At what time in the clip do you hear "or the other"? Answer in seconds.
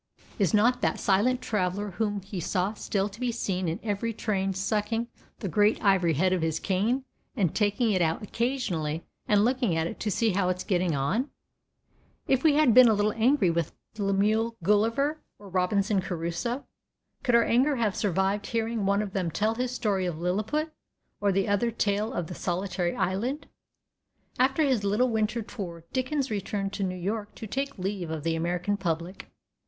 21.19-21.67